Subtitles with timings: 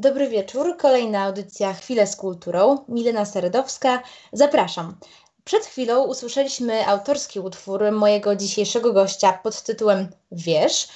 [0.00, 0.76] Dobry wieczór.
[0.76, 2.84] Kolejna audycja Chwilę z kulturą.
[2.88, 4.02] Milena Seredowska.
[4.32, 4.96] Zapraszam.
[5.44, 10.88] Przed chwilą usłyszeliśmy autorski utwór mojego dzisiejszego gościa pod tytułem Wiesz.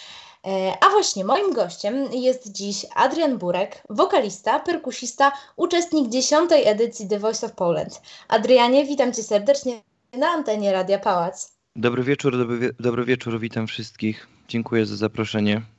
[0.47, 7.19] E, a właśnie moim gościem jest dziś Adrian Burek, wokalista, perkusista, uczestnik dziesiątej edycji The
[7.19, 8.03] Voice of Poland.
[8.29, 9.83] Adrianie, witam Cię serdecznie
[10.13, 11.53] na antenie Radia Pałac.
[11.77, 14.29] Dobry wieczór, dobry, dobry wieczór, witam wszystkich.
[14.49, 15.74] Dziękuję za zaproszenie.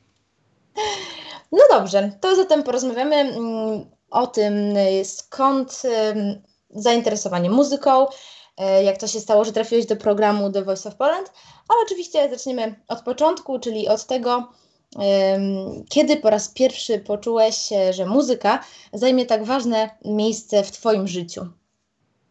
[1.56, 4.54] No dobrze, to zatem porozmawiamy mm, o tym,
[5.04, 5.82] skąd
[6.70, 8.08] zainteresowanie muzyką,
[8.58, 11.32] e, jak to się stało, że trafiłeś do programu The Voice of Poland,
[11.70, 14.52] ale oczywiście zaczniemy od początku, czyli od tego,
[15.90, 18.64] kiedy po raz pierwszy poczułeś, że muzyka
[18.94, 21.48] zajmie tak ważne miejsce w Twoim życiu?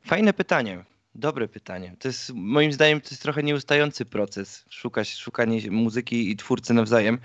[0.07, 0.85] Fajne pytanie.
[1.15, 1.97] Dobre pytanie.
[1.99, 7.19] To jest moim zdaniem to jest trochę nieustający proces szukać, szukanie muzyki i twórcy nawzajem.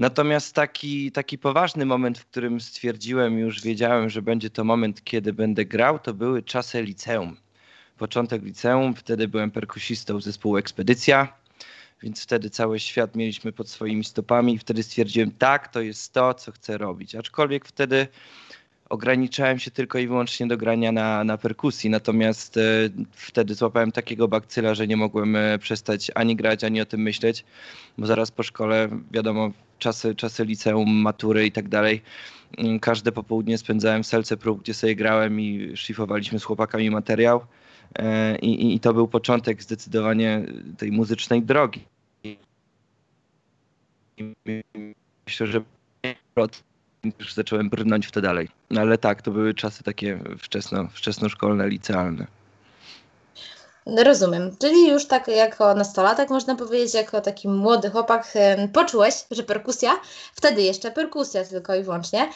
[0.00, 5.32] Natomiast taki, taki poważny moment, w którym stwierdziłem, już wiedziałem, że będzie to moment, kiedy
[5.32, 7.36] będę grał, to były czasy liceum.
[7.98, 11.32] Początek liceum, wtedy byłem perkusistą zespołu Ekspedycja,
[12.02, 16.34] więc wtedy cały świat mieliśmy pod swoimi stopami i wtedy stwierdziłem, tak, to jest to,
[16.34, 17.14] co chcę robić.
[17.14, 18.08] Aczkolwiek wtedy
[18.90, 22.60] ograniczałem się tylko i wyłącznie do grania na, na perkusji, natomiast e,
[23.12, 27.44] wtedy złapałem takiego bakcyla, że nie mogłem e, przestać ani grać, ani o tym myśleć,
[27.98, 32.02] bo zaraz po szkole, wiadomo, czasy, czasy liceum, matury i tak dalej,
[32.58, 37.40] mm, każde popołudnie spędzałem w salce prób, gdzie sobie grałem i szlifowaliśmy z chłopakami materiał
[37.98, 40.46] e, i, i to był początek zdecydowanie
[40.78, 41.84] tej muzycznej drogi.
[45.26, 45.62] Myślę, że
[47.18, 48.48] już zacząłem brnąć w to dalej.
[48.76, 52.26] Ale tak, to były czasy takie wczesno, wczesnoszkolne, licealne.
[53.86, 54.56] Rozumiem.
[54.60, 58.34] Czyli już tak jako nastolatek, można powiedzieć, jako taki młody chłopak,
[58.72, 59.90] poczułeś, że perkusja,
[60.34, 62.28] wtedy jeszcze perkusja tylko i wyłącznie,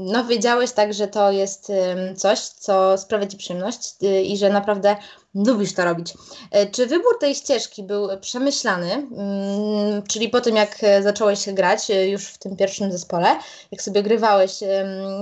[0.00, 1.72] no wiedziałeś tak, że to jest
[2.16, 4.96] coś, co sprawia Ci przyjemność y, i że naprawdę
[5.34, 6.14] lubisz to robić.
[6.50, 12.08] E, czy wybór tej ścieżki był przemyślany, mm, czyli po tym jak zacząłeś grać e,
[12.08, 13.36] już w tym pierwszym zespole,
[13.72, 14.50] jak sobie grywałeś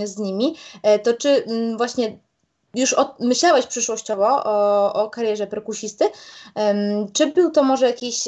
[0.05, 2.19] z nimi, e, to czy mm, właśnie
[2.79, 6.05] już od, myślałeś przyszłościowo o, o karierze perkusisty,
[7.13, 8.25] czy był to może jakiś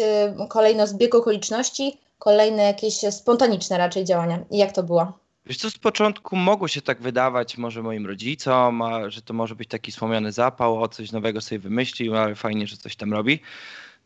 [0.48, 4.38] kolejno zbieg okoliczności, kolejne jakieś spontaniczne raczej działania?
[4.50, 5.12] Jak to było?
[5.46, 9.68] Wiesz co, z początku mogło się tak wydawać może moim rodzicom, że to może być
[9.68, 13.40] taki słomiany zapał, o coś nowego sobie wymyślił, ale fajnie, że coś tam robi.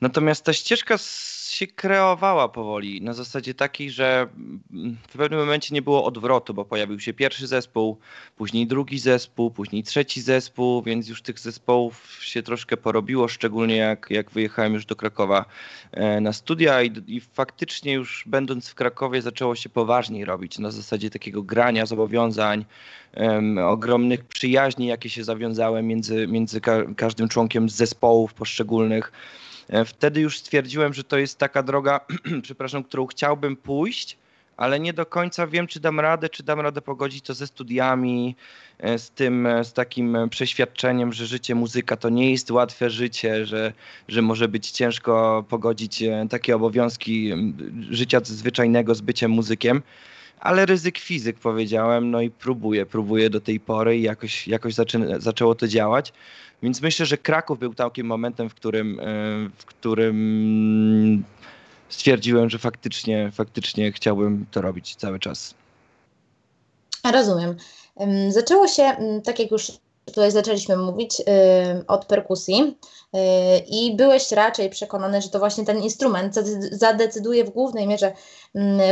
[0.01, 0.99] Natomiast ta ścieżka
[1.55, 4.27] się kreowała powoli, na zasadzie takiej, że
[5.09, 7.99] w pewnym momencie nie było odwrotu, bo pojawił się pierwszy zespół,
[8.37, 14.07] później drugi zespół, później trzeci zespół, więc już tych zespołów się troszkę porobiło, szczególnie jak,
[14.11, 15.45] jak wyjechałem już do Krakowa
[15.93, 20.71] e, na studia i, i faktycznie już będąc w Krakowie zaczęło się poważniej robić, na
[20.71, 22.65] zasadzie takiego grania, zobowiązań,
[23.17, 29.13] um, ogromnych przyjaźni, jakie się zawiązały między, między ka każdym członkiem zespołów poszczególnych.
[29.69, 32.01] E, wtedy już stwierdziłem, że to jest taka droga,
[32.43, 34.17] przepraszam, którą chciałbym pójść,
[34.57, 38.37] ale nie do końca wiem, czy dam radę, czy dam radę pogodzić to ze studiami,
[38.79, 43.47] e, z tym, e, z takim przeświadczeniem, że życie muzyka to nie jest łatwe życie,
[43.47, 43.73] że,
[44.09, 47.33] że może być ciężko pogodzić takie obowiązki
[47.91, 49.83] życia zwyczajnego z byciem muzykiem.
[50.45, 55.21] Ale ryzyk fizyk powiedziałem, no i próbuję, próbuję do tej pory i jakoś, jakoś zaczę,
[55.21, 56.13] zaczęło to działać.
[56.63, 59.05] Więc myślę, że Kraków był takim momentem, w którym, e,
[59.57, 61.25] w którym
[61.89, 65.55] stwierdziłem, że faktycznie, faktycznie chciałbym to robić cały czas.
[67.13, 67.57] Rozumiem.
[68.29, 69.73] Zaczęło się, tak jak już
[70.05, 71.23] tutaj zaczęliśmy mówić,
[71.89, 72.79] od perkusji
[73.67, 76.35] i byłeś raczej przekonany, że to właśnie ten instrument
[76.73, 78.13] zadecyduje w głównej mierze,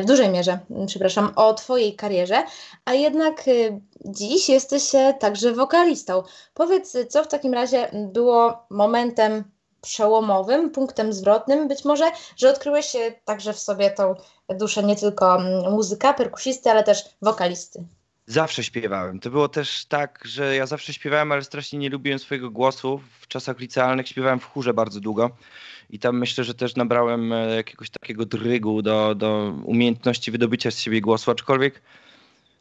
[0.03, 2.45] w dużej mierze, przepraszam, o Twojej karierze,
[2.85, 6.23] a jednak y, dziś jesteś także wokalistą.
[6.55, 9.45] Powiedz, co w takim razie było momentem
[9.81, 12.05] przełomowym, punktem zwrotnym, być może,
[12.37, 14.15] że odkryłeś także w sobie tą
[14.49, 15.39] duszę nie tylko
[15.71, 17.85] muzyka, perkusisty, ale też wokalisty.
[18.33, 19.21] Zawsze śpiewałem.
[19.21, 23.01] To było też tak, że ja zawsze śpiewałem, ale strasznie nie lubiłem swojego głosu.
[23.21, 25.31] W czasach licealnych śpiewałem w chórze bardzo długo
[25.91, 30.79] i tam myślę, że też nabrałem e, jakiegoś takiego drygu do, do umiejętności wydobycia z
[30.79, 31.83] siebie głosu, aczkolwiek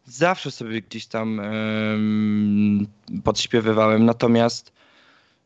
[0.05, 1.41] zawsze sobie gdzieś tam
[3.23, 4.05] podśpiewywałem.
[4.05, 4.73] Natomiast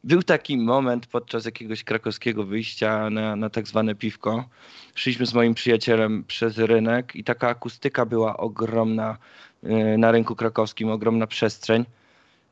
[0.06, 4.50] był taki moment podczas jakiegoś krakowskiego wyjścia na, na tak zwane piwko.
[4.96, 9.18] Szliśmy z moim przyjacielem przez rynek i taka akustyka była ogromna
[9.64, 11.86] y, na rynku krakowskim, ogromna przestrzeń.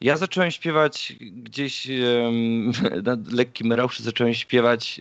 [0.02, 1.88] Ja zacząłem śpiewać gdzieś
[3.08, 5.00] na lekkim rauszy, zacząłem śpiewać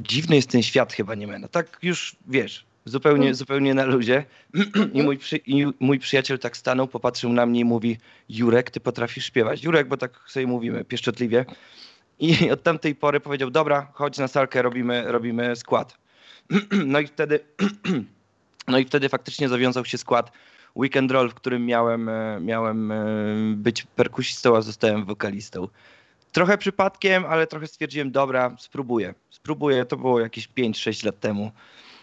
[0.00, 3.34] dziwny jest ten świat chyba nie No Tak już, wiesz, zupełnie, mm.
[3.34, 4.24] zupełnie na luzie.
[4.94, 7.98] I mój, przy, I mój przyjaciel tak stanął, popatrzył na mnie i mówi:
[8.28, 9.64] Jurek, ty potrafisz śpiewać.
[9.64, 11.44] Jurek, bo tak sobie mówimy pieszczotliwie.
[12.18, 15.98] I od tamtej pory powiedział: Dobra, chodź na salkę, robimy, robimy skład.
[16.86, 17.40] No i wtedy,
[18.68, 20.32] no i wtedy faktycznie zawiązał się skład
[20.76, 23.04] Weekend Roll, w którym miałem, e, miałem e,
[23.56, 25.68] być perkusistą, a zostałem wokalistą.
[26.32, 29.14] Trochę przypadkiem, ale trochę stwierdziłem, dobra, spróbuję.
[29.30, 31.52] Spróbuję, to było jakieś 5-6 lat temu.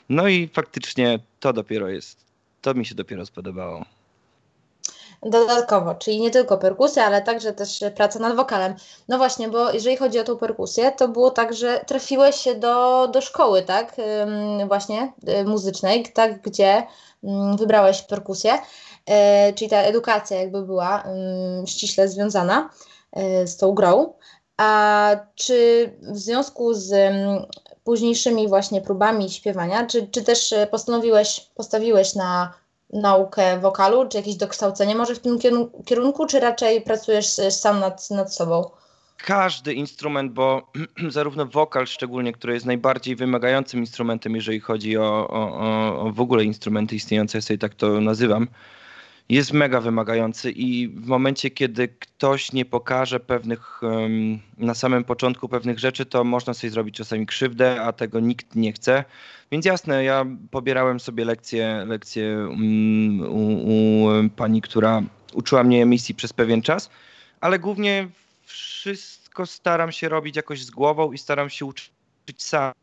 [0.09, 2.25] No i faktycznie to dopiero jest,
[2.61, 3.85] to mi się dopiero spodobało.
[5.23, 8.75] Dodatkowo, czyli nie tylko perkusja, ale także też praca nad wokalem.
[9.07, 13.21] No właśnie, bo jeżeli chodzi o tą perkusję, to było tak, że trafiłeś do, do
[13.21, 13.95] szkoły, tak,
[14.67, 16.83] właśnie y, muzycznej, tak, gdzie
[17.57, 18.53] wybrałeś perkusję,
[19.05, 21.03] e, czyli ta edukacja jakby była
[21.65, 22.69] ściśle związana
[23.11, 24.13] e, z tą grą.
[24.57, 27.13] A czy w związku z
[27.83, 32.53] późniejszymi właśnie próbami śpiewania, czy, czy też postanowiłeś, postawiłeś na
[32.93, 35.39] naukę wokalu, czy jakieś dokształcenie może w tym
[35.85, 38.69] kierunku, czy raczej pracujesz sam nad, nad sobą?
[39.17, 40.71] Każdy instrument, bo
[41.09, 46.43] zarówno wokal szczególnie, który jest najbardziej wymagającym instrumentem, jeżeli chodzi o, o, o w ogóle
[46.43, 48.47] instrumenty istniejące, ja sobie tak to nazywam,
[49.31, 53.81] jest mega wymagający i w momencie, kiedy ktoś nie pokaże pewnych,
[54.57, 58.73] na samym początku pewnych rzeczy, to można sobie zrobić czasami krzywdę, a tego nikt nie
[58.73, 59.03] chce.
[59.51, 65.01] Więc jasne, ja pobierałem sobie lekcje, lekcje mm, u, u pani, która
[65.33, 66.89] uczyła mnie emisji przez pewien czas,
[67.41, 68.07] ale głównie
[68.43, 71.91] wszystko staram się robić jakoś z głową i staram się uczyć
[72.37, 72.73] sam.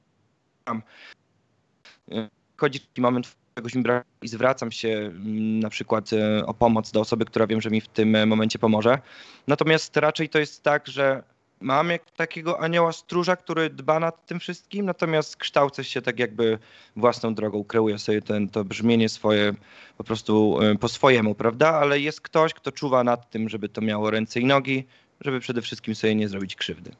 [2.56, 6.90] Chodzi taki moment, czegoś mi brak i zwracam się mm, na przykład e, o pomoc
[6.90, 8.98] do osoby, która wiem, że mi w tym e, momencie pomoże.
[9.46, 11.22] Natomiast raczej to jest tak, że
[11.60, 16.58] mam jak takiego anioła stróża, który dba nad tym wszystkim, natomiast kształcę się tak jakby
[16.96, 19.54] własną drogą, kreuję sobie ten, to brzmienie swoje
[19.96, 21.68] po prostu e, po swojemu, prawda?
[21.68, 24.86] Ale jest ktoś, kto czuwa nad tym, żeby to miało ręce i nogi,
[25.20, 26.90] żeby przede wszystkim sobie nie zrobić krzywdy.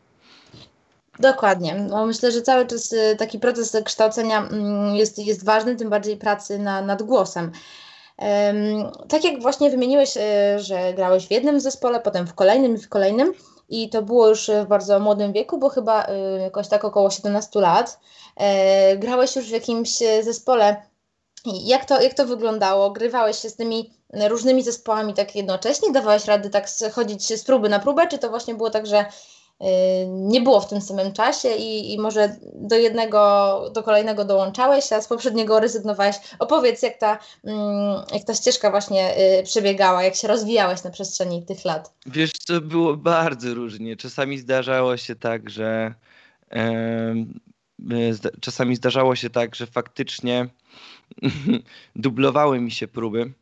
[1.18, 1.74] Dokładnie.
[1.74, 6.16] No myślę, że cały czas y, taki proces kształcenia mm, jest, jest ważny, tym bardziej
[6.16, 7.52] pracy na, nad głosem.
[9.08, 10.20] Tak jak właśnie wymieniłeś, y,
[10.56, 13.32] że grałeś w jednym zespole, potem w kolejnym i w kolejnym
[13.68, 17.60] i to było już w bardzo młodym wieku, bo chyba y, jakoś tak około 17
[17.60, 18.00] lat.
[18.36, 20.82] E, grałeś już w jakimś zespole.
[21.44, 22.90] Jak to, jak to wyglądało?
[22.90, 23.90] Grywałeś się z tymi
[24.28, 25.92] różnymi zespołami tak jednocześnie?
[25.92, 29.04] Dawałeś rady tak chodzić z próby na próbę, czy to właśnie było tak, że
[30.08, 35.00] nie było w tym samym czasie i, i może do jednego, do kolejnego dołączałeś, a
[35.00, 36.16] z poprzedniego rezygnowałeś.
[36.38, 41.42] Opowiedz, jak ta, mm, jak ta ścieżka właśnie y, przebiegała, jak się rozwijałeś na przestrzeni
[41.42, 41.92] tych lat.
[42.06, 43.96] Wiesz, to było bardzo różnie.
[43.96, 45.94] Czasami zdarzało się tak, że
[48.40, 50.48] czasami zdarzało się tak, że faktycznie
[51.96, 53.32] dublowały mi się próby,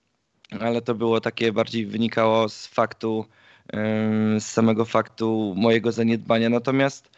[0.61, 3.25] ale to było takie bardziej wynikało z faktu,
[4.39, 6.49] z samego faktu mojego zaniedbania.
[6.49, 7.11] Natomiast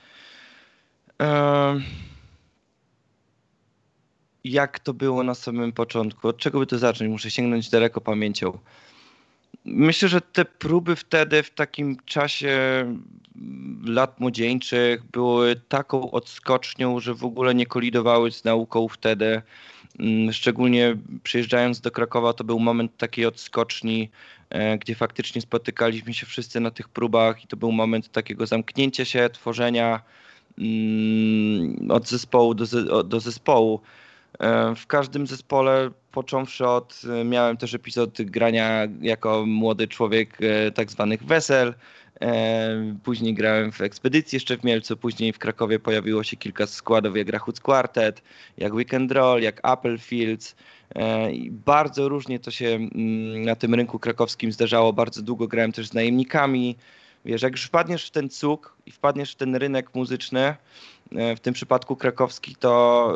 [4.44, 6.28] jak to było na samym początku?
[6.28, 7.10] Od czego by to zacząć?
[7.10, 8.58] Muszę sięgnąć daleko pamięcią.
[9.64, 12.84] Myślę, że te próby wtedy, w takim czasie
[13.84, 19.42] lat młodzieńczych, były taką odskocznią, że w ogóle nie kolidowały z nauką wtedy.
[19.98, 24.10] Mm, szczególnie przyjeżdżając do Krakowa, to był moment takiej odskoczni,
[24.50, 29.04] e, gdzie faktycznie spotykaliśmy się wszyscy na tych próbach i to był moment takiego zamknięcia
[29.04, 30.00] się, tworzenia
[30.58, 33.80] mm, od zespołu do, do zespołu.
[34.38, 40.38] E, w każdym zespole, począwszy od, e, miałem też epizod grania jako młody człowiek
[40.74, 41.74] tak zwanych wesel,
[43.02, 47.28] Później grałem w Ekspedycji jeszcze w Mielcu, później w Krakowie pojawiło się kilka składów jak
[47.28, 48.22] Rachuc Quartet,
[48.56, 50.56] jak Weekend Roll, jak Apple Fields.
[50.96, 54.92] E, bardzo różnie to się mm, na tym rynku krakowskim zdarzało.
[54.92, 56.76] Bardzo długo grałem też z najemnikami.
[57.24, 60.56] Wiesz, jak już wpadniesz w ten cuk i wpadniesz w ten rynek muzyczny,
[61.12, 63.12] e, w tym przypadku krakowski, to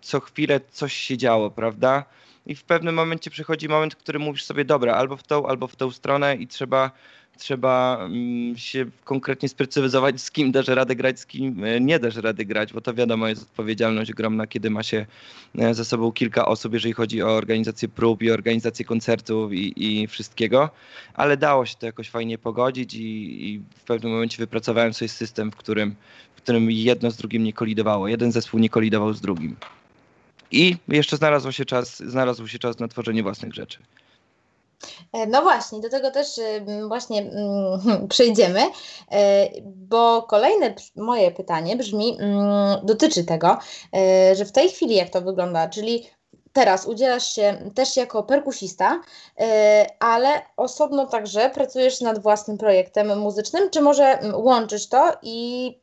[0.00, 2.04] co chwilę coś się działo, prawda?
[2.46, 5.66] I w pewnym momencie przychodzi moment, w którym mówisz sobie, dobra, albo w tą, albo
[5.66, 6.90] w tą stronę i trzeba
[7.38, 12.16] trzeba mm, się konkretnie sprecyzować, z kim dasz radę grać, z kim e, nie dasz
[12.16, 15.06] rady grać, bo to wiadomo jest odpowiedzialność ogromna, kiedy ma się
[15.58, 20.06] e, ze sobą kilka osób, jeżeli chodzi o organizację prób i organizację koncertów i, i
[20.06, 20.70] wszystkiego,
[21.14, 25.50] ale dało się to jakoś fajnie pogodzić i, i, w pewnym momencie wypracowałem sobie system,
[25.50, 25.94] w którym,
[26.36, 29.56] w którym jedno z drugim nie kolidowało, jeden zespół nie kolidował z drugim.
[30.50, 33.78] I jeszcze znalazł się czas, znalazł się czas na tworzenie własnych rzeczy.
[35.12, 36.40] E, no właśnie, do tego też
[36.88, 38.60] właśnie mm, przejdziemy,
[39.12, 43.58] e, bo kolejne moje pytanie brzmi, mm, dotyczy tego,
[43.96, 46.06] e, że w tej chwili jak to wygląda, czyli
[46.52, 49.00] teraz udzielasz się też jako perkusista,
[50.00, 55.78] ale osobno także pracujesz nad własnym projektem muzycznym, czy może łączysz to i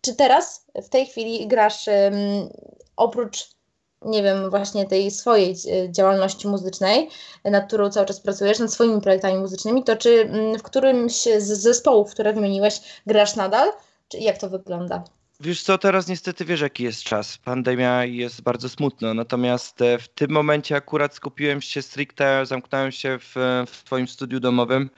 [0.00, 1.88] czy teraz w tej chwili grasz
[2.96, 3.57] oprócz
[4.04, 7.08] nie wiem, właśnie tej swojej e, działalności muzycznej,
[7.44, 11.46] nad którą cały czas pracujesz, nad swoimi projektami muzycznymi, to czy mm, w którymś z
[11.46, 13.72] zespołów, które wymieniłeś, grasz nadal?
[14.08, 15.04] Czy jak to wygląda?
[15.40, 17.38] Wiesz co, teraz niestety wiesz jaki jest czas.
[17.38, 23.18] Pandemia jest bardzo smutno, natomiast e, w tym momencie akurat skupiłem się stricte, zamknąłem się
[23.18, 23.34] w,
[23.66, 24.90] w twoim studiu domowym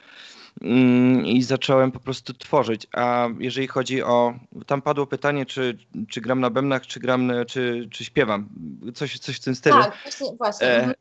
[1.25, 2.87] i zacząłem po prostu tworzyć.
[2.93, 4.35] A jeżeli chodzi o,
[4.67, 8.49] tam padło pytanie, czy, czy gram na bębnach, czy gram, czy, czy śpiewam,
[8.95, 9.83] coś, coś w tym stylu.
[9.83, 10.37] Tak, właśnie.
[10.39, 10.67] właśnie.
[10.67, 10.95] E, mhm.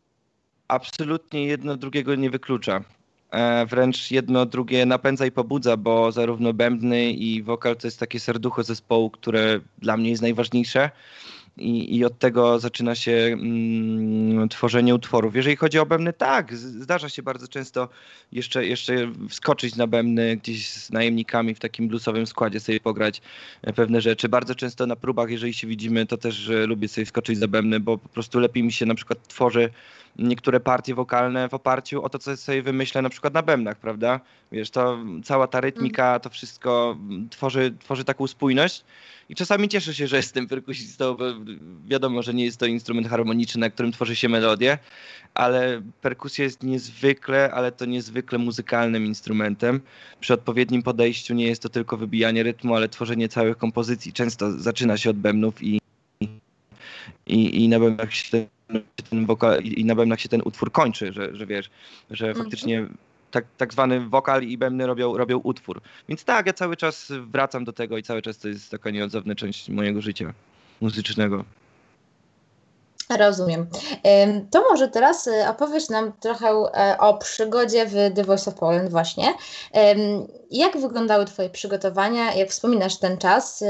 [0.67, 2.81] absolutnie jedno drugiego nie wyklucza.
[3.31, 8.19] E, wręcz jedno drugie napędza i pobudza, bo zarówno bębny i wokal to jest takie
[8.19, 10.89] serducho zespołu, które dla mnie jest najważniejsze
[11.59, 15.35] i, i od tego zaczyna się mm, tworzenie utworów.
[15.35, 17.89] Jeżeli chodzi o bębny, tak, zdarza się bardzo często
[18.31, 23.21] jeszcze, jeszcze wskoczyć na bębny gdzieś z najemnikami w takim bluesowym składzie sobie pograć
[23.61, 24.29] e, pewne rzeczy.
[24.29, 27.97] Bardzo często na próbach, jeżeli się widzimy, to też lubię sobie skoczyć za bębny, bo
[27.97, 29.69] po prostu lepiej mi się na przykład tworzy
[30.15, 34.19] niektóre partie wokalne w oparciu o to, co sobie wymyślę na przykład na bębnach, prawda?
[34.51, 36.97] Wiesz, to cała ta rytmika, to wszystko
[37.29, 38.83] tworzy, tworzy taką spójność
[39.29, 41.25] i czasami cieszę się, że jestem perkusistą, bo
[41.85, 44.77] wiadomo, że nie jest to instrument harmoniczny, na którym tworzy się melodię,
[45.33, 49.81] ale perkusja jest niezwykle, ale to niezwykle muzykalnym instrumentem.
[50.19, 54.13] Przy odpowiednim podejściu nie jest to tylko wybijanie rytmu, ale tworzenie całych kompozycji.
[54.13, 55.81] Często zaczyna się od bębnów i,
[57.27, 58.47] i, i na bębnach się
[59.09, 61.69] ten wokal, i na bębnach się ten utwór kończy, że, że wiesz,
[62.11, 62.45] że mhm.
[62.45, 62.87] faktycznie
[63.31, 65.81] tak, tak zwany wokal i bębny robią, robią utwór.
[66.09, 69.35] Więc tak, ja cały czas wracam do tego i cały czas to jest taka nieodzowna
[69.35, 70.33] część mojego życia
[70.81, 71.45] muzycznego.
[73.17, 73.69] Rozumiem.
[74.51, 78.91] To może teraz e, opowiesz nam trochę e, o przygodzie w The Voice of Poland
[78.91, 79.33] właśnie.
[80.51, 82.33] Jak wyglądały Twoje przygotowania?
[82.33, 83.63] Jak wspominasz ten czas?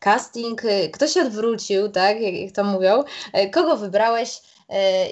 [0.00, 3.04] Casting, e, kto się odwrócił, tak, jak to mówią?
[3.52, 4.42] Kogo wybrałeś?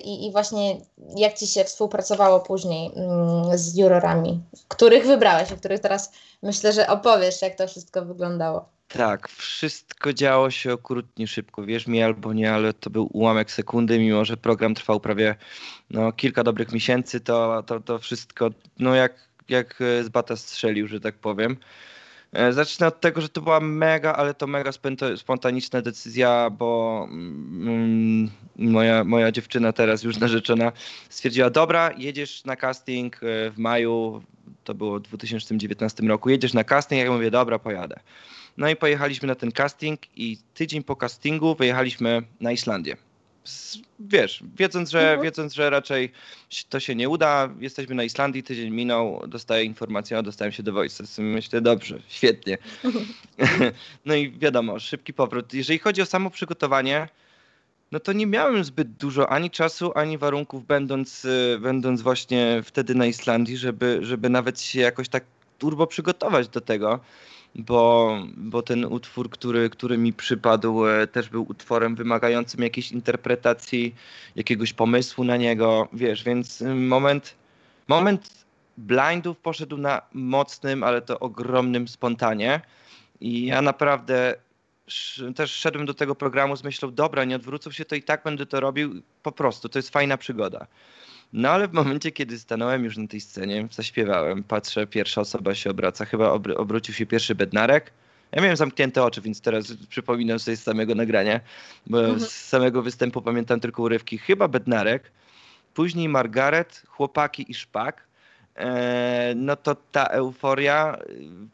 [0.05, 0.77] I, I, właśnie
[1.17, 6.87] jak ci się współpracowało później mm, z jurorami, których wybrałeś, o których teraz myślę, że
[6.89, 8.80] opowiesz, jak to wszystko wyglądało.
[8.93, 11.65] Tak, wszystko działo się okrutnie szybko.
[11.65, 15.35] Wierz mi albo nie, ale to był ułamek sekundy, mimo że program trwał prawie
[15.91, 19.13] no, kilka dobrych miesięcy, to, to, to wszystko no, jak,
[19.49, 21.57] jak z bata strzelił, że tak powiem.
[22.33, 24.71] E, zacznę od tego, że to była mega, ale to mega
[25.17, 30.73] spontaniczna decyzja, bo mm, moja, moja dziewczyna teraz już narzeczona
[31.09, 34.23] stwierdziła, dobra, jedziesz na casting e, w maju,
[34.65, 38.01] to było w 2019 roku, jedziesz na casting, ja mówię, dobra, pojadę.
[38.61, 42.97] No i pojechaliśmy na ten casting i tydzień po castingu wyjechaliśmy na Islandię.
[44.01, 45.23] Wiesz, wiedząc, że, mhm.
[45.23, 46.13] wiedząc, że raczej
[46.69, 50.73] to się nie uda, jesteśmy na Islandii, tydzień minął, dostaję informację, o dostałem się do
[50.73, 51.05] wojska.
[51.19, 52.59] Myślę, dobrze, świetnie.
[54.07, 55.55] no i wiadomo, szybki powrót.
[55.55, 57.09] Jeżeli chodzi o samo przygotowanie,
[57.93, 61.27] no to nie miałem zbyt dużo ani czasu, ani warunków, będąc,
[61.61, 65.25] będąc właśnie wtedy na Islandii, żeby, żeby nawet się jakoś tak
[65.59, 67.01] turbo przygotować do tego
[67.55, 73.95] bo, bo ten utwór, który, który mi przypadł, e, też był utworem wymagającym jakiejś interpretacji,
[74.37, 77.35] jakiegoś pomysłu na niego, wiesz, więc y, moment,
[77.89, 78.45] moment
[78.79, 82.61] blindów poszedł na mocnym, ale to ogromnym spontanie
[83.21, 84.35] i ja naprawdę
[85.37, 88.47] też szedłem do tego programu z myślą, dobra, nie odwrócą się, to i tak będę
[88.47, 90.67] to robił, po prostu, to jest fajna przygoda.
[91.33, 95.71] No ale w momencie, kiedy stanąłem już na tej scenie, zaśpiewałem, patrzę, pierwsza osoba się
[95.71, 97.93] obraca, chyba obr obrócił się pierwszy bednarek.
[98.33, 101.41] Ja miałem zamknięte oczy, więc teraz przypominam sobie z samego nagrania,
[101.87, 102.21] bo mhm.
[102.21, 104.19] z samego występu pamiętam tylko urywki.
[104.19, 105.11] Chyba bednarek,
[105.75, 108.10] później Margaret, chłopaki i szpak.
[108.57, 110.99] E, no to ta euforia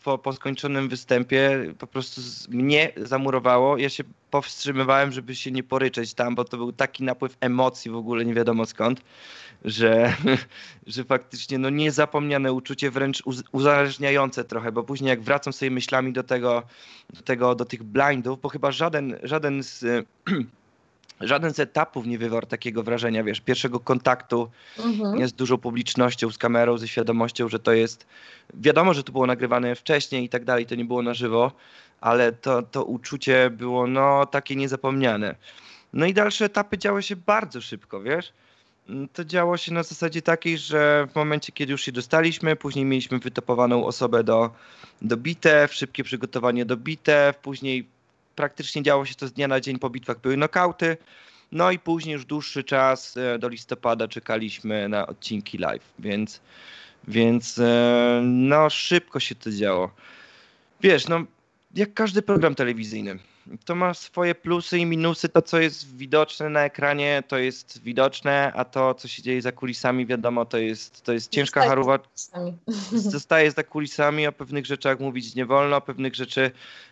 [0.05, 3.77] po, po skończonym występie po prostu mnie zamurowało.
[3.77, 7.97] Ja się powstrzymywałem, żeby się nie poryczeć tam, bo to był taki napływ emocji w
[7.97, 9.01] ogóle, nie wiadomo skąd
[9.65, 10.15] że,
[10.87, 13.23] że faktycznie no niezapomniane uczucie, wręcz
[13.53, 16.63] uzależniające trochę, bo później jak wracam sobie myślami do tego,
[17.11, 19.85] do, tego, do tych blindów, bo chyba żaden, żaden z
[21.21, 25.29] żaden z etapów nie wywarł takiego wrażenia, wiesz, pierwszego kontaktu mhm.
[25.29, 28.07] z dużą publicznością, z kamerą, ze świadomością, że to jest,
[28.55, 31.53] wiadomo, że to było nagrywane wcześniej i tak dalej, to nie było na żywo,
[32.01, 35.35] ale to, to uczucie było, no, takie niezapomniane.
[35.93, 38.33] No i dalsze etapy działy się bardzo szybko, wiesz,
[38.89, 42.85] Mm, to działo się na zasadzie takiej, że w momencie, kiedy już się dostaliśmy, później
[42.85, 44.51] mieliśmy wytopowaną osobę do,
[45.03, 47.89] do bitew, szybkie przygotowanie do bitew, później
[48.37, 50.97] praktycznie działo się to z dnia na dzień po bitwach były nokauty.
[51.53, 56.41] No i później już dłuższy czas e, do listopada czekaliśmy na odcinki live, więc,
[57.09, 59.91] więc e, no szybko się to działo.
[60.81, 61.25] Wiesz, no
[61.75, 63.19] jak każdy program telewizyjny.
[63.65, 65.29] To ma swoje plusy i minusy.
[65.29, 69.53] To, co jest widoczne na ekranie, to jest widoczne, a to, co się dzieje za
[69.53, 71.99] kulisami, wiadomo, to jest, to jest ciężka haruwa.
[72.93, 76.51] Zostaje za kulisami, o pewnych rzeczach mówić nie wolno, o pewnych rzeczy,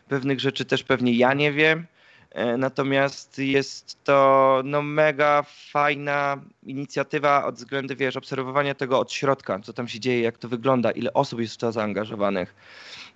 [0.08, 1.86] pewnych rzeczy też pewnie ja nie wiem.
[2.34, 9.58] E, natomiast jest to no, mega fajna inicjatywa od względu, wiesz, obserwowania tego od środka,
[9.58, 12.54] co tam się dzieje, jak to wygląda, ile osób jest w to zaangażowanych,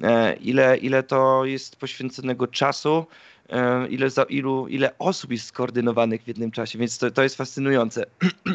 [0.00, 3.06] e, ile, ile to jest poświęconego czasu,
[3.48, 7.36] e, ile, za, ilu, ile osób jest skoordynowanych w jednym czasie, więc to, to jest
[7.36, 8.04] fascynujące.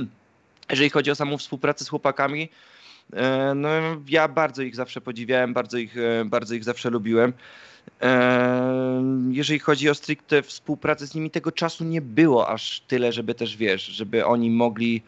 [0.69, 2.49] Jeżeli chodzi o samą współpracę z chłopakami,
[3.55, 3.69] no,
[4.07, 7.33] ja bardzo ich zawsze podziwiałem, bardzo ich, bardzo ich zawsze lubiłem.
[9.31, 13.57] Jeżeli chodzi o stricte współpracę z nimi, tego czasu nie było aż tyle, żeby też
[13.57, 15.01] wiesz, żeby oni mogli,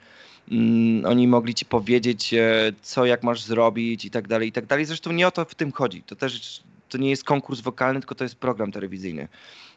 [0.51, 4.65] mm, oni mogli ci powiedzieć, e, co jak masz zrobić i tak dalej, i tak
[4.65, 4.85] dalej.
[4.85, 6.03] Zresztą nie o to w tym chodzi.
[6.03, 9.27] To też to nie jest konkurs wokalny, tylko to jest program telewizyjny.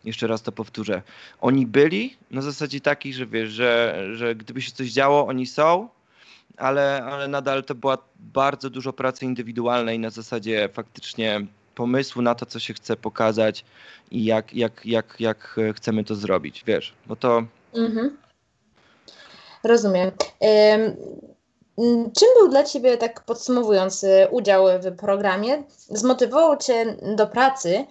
[0.04, 1.02] Jeszcze raz to powtórzę.
[1.40, 5.88] Oni byli na zasadzie takiej, że wiesz, że, że gdyby się coś działo, oni są,
[6.56, 11.46] ale, ale nadal to była bardzo dużo pracy indywidualnej na zasadzie faktycznie
[11.78, 13.64] pomysłu na to, co się chce pokazać
[14.10, 17.42] i jak, jak, jak, jak chcemy to zrobić, wiesz, bo to...
[17.74, 18.16] Mhm.
[19.64, 20.10] Rozumiem.
[22.18, 25.62] Czym był dla Ciebie, tak podsumowując, y, udział w programie?
[25.88, 27.84] Zmotywował Cię do pracy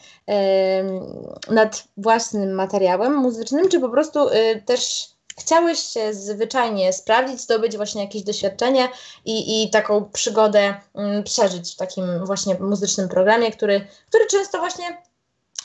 [1.50, 8.02] nad własnym materiałem muzycznym, czy po prostu y, też chciałeś się zwyczajnie sprawdzić, zdobyć właśnie
[8.02, 8.90] jakieś doświadczenie
[9.26, 15.02] i, i taką przygodę mm, przeżyć w takim właśnie muzycznym programie, który, który często właśnie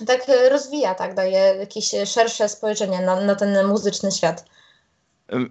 [0.07, 4.45] tak rozwija, tak daje jakieś szersze spojrzenie na, na ten muzyczny świat.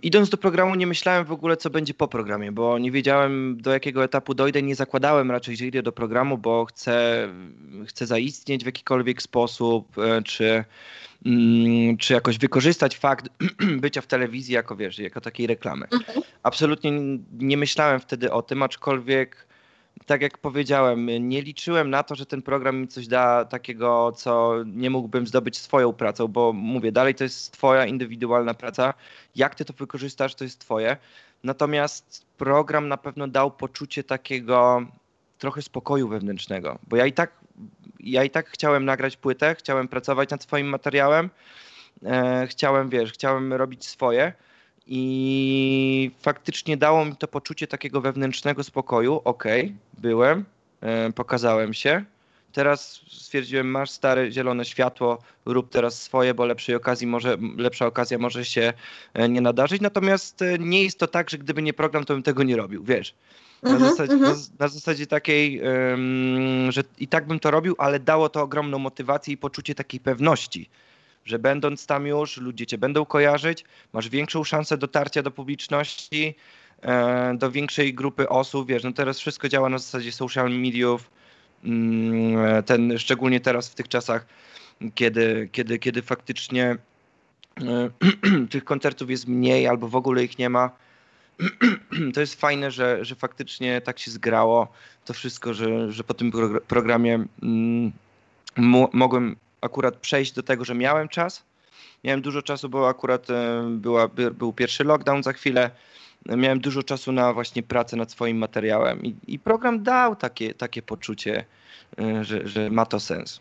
[0.01, 3.73] Idąc do programu, nie myślałem w ogóle, co będzie po programie, bo nie wiedziałem, do
[3.73, 4.61] jakiego etapu dojdę.
[4.61, 7.27] Nie zakładałem raczej, że idę do programu, bo chcę,
[7.87, 10.63] chcę zaistnieć w jakikolwiek sposób, e, czy,
[11.25, 13.29] mm, czy jakoś wykorzystać fakt
[13.81, 15.85] bycia w telewizji jako, wiesz, jako takiej reklamy.
[15.91, 16.21] Mhm.
[16.43, 16.91] Absolutnie
[17.39, 19.50] nie myślałem wtedy o tym, aczkolwiek
[20.05, 24.55] tak jak powiedziałem, nie liczyłem na to, że ten program mi coś da takiego, co
[24.65, 28.93] nie mógłbym zdobyć swoją pracą, bo mówię, dalej to jest twoja indywidualna praca.
[29.35, 30.97] Jak ty to wykorzystasz, to jest twoje.
[31.43, 34.85] Natomiast program na pewno dał poczucie takiego
[35.37, 37.31] trochę spokoju wewnętrznego, bo ja i tak,
[37.99, 41.29] ja i tak chciałem nagrać płytę, chciałem pracować nad swoim materiałem,
[42.05, 44.33] e, chciałem, wiesz, chciałem robić swoje,
[44.87, 49.21] i faktycznie dało mi to poczucie takiego wewnętrznego spokoju.
[49.23, 50.45] Okej, okay, byłem,
[50.81, 52.03] e, pokazałem się.
[52.51, 58.17] Teraz stwierdziłem, masz stare zielone światło, rób teraz swoje, bo lepszej okazji może, lepsza okazja
[58.17, 58.73] może się
[59.13, 59.81] e, nie nadarzyć.
[59.81, 62.83] Natomiast e, nie jest to tak, że gdyby nie program, to bym tego nie robił,
[62.83, 63.13] wiesz.
[63.63, 67.99] Na, mhm, zasadzie, na, na zasadzie, takiej, um, że i tak bym to robił, ale
[67.99, 70.69] dało to ogromną motywację i poczucie takiej pewności
[71.25, 76.35] że będąc tam już, ludzie cię będą kojarzyć, masz większą szansę dotarcia do publiczności,
[76.81, 81.11] e, do większej grupy osób, wiesz, no teraz wszystko działa na zasadzie social mediów,
[81.63, 84.25] mm, ten, szczególnie teraz w tych czasach,
[84.95, 86.77] kiedy, kiedy, kiedy faktycznie
[87.61, 87.89] e,
[88.51, 90.69] tych koncertów jest mniej albo w ogóle ich nie ma,
[92.13, 94.67] to jest fajne, że, że faktycznie tak się zgrało
[95.05, 96.31] to wszystko, że, że po tym
[96.67, 97.91] programie mm,
[98.93, 101.43] mogłem akurat przejść do tego, że miałem czas.
[102.03, 105.71] Miałem dużo czasu, bo akurat e, była, był pierwszy lockdown za chwilę.
[106.25, 110.81] Miałem dużo czasu na właśnie pracę nad swoim materiałem i, i program dał takie, takie
[110.81, 111.45] poczucie,
[111.99, 113.39] e, że, że ma to sens.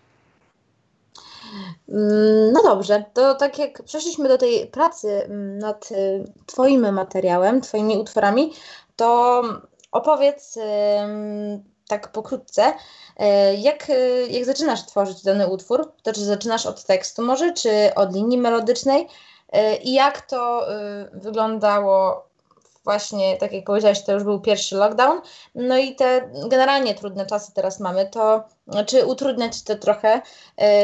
[1.89, 7.61] Mm, no dobrze, to tak jak przeszliśmy do tej pracy mm, nad e, Twoim materiałem,
[7.61, 8.53] Twoimi utworami,
[8.97, 9.43] to
[9.93, 10.59] opowiedz
[11.91, 12.73] tak pokrótce,
[13.17, 17.95] e, jak, e, jak zaczynasz tworzyć dany utwór, to czy zaczynasz od tekstu może, czy
[17.95, 19.07] od linii melodycznej?
[19.53, 20.67] E, i jak to
[21.13, 22.25] wyglądało
[22.85, 25.21] właśnie, tak jak powiedziałeś, to już był pierwszy lockdown,
[25.55, 28.45] no i te generalnie trudne czasy teraz mamy, to
[28.87, 30.21] czy utrudnia Ci to trochę,